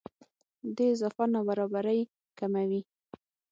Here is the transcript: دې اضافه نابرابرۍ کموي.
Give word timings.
دې 0.75 0.85
اضافه 0.93 1.23
نابرابرۍ 1.33 1.99
کموي. 2.37 2.81